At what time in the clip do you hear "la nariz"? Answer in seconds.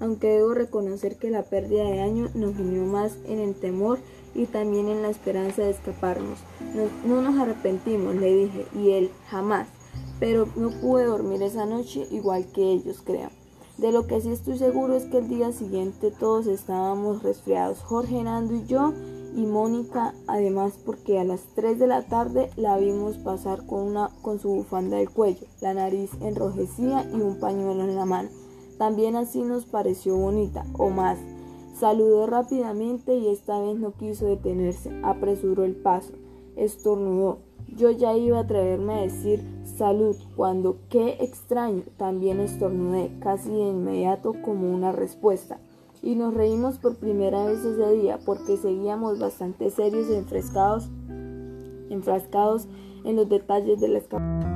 25.62-26.10